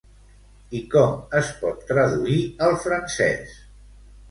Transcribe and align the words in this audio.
I 0.79 0.79
com 0.93 1.11
es 1.41 1.51
pot 1.59 1.85
traduir 1.91 2.39
al 2.71 2.77
francès? 2.89 3.57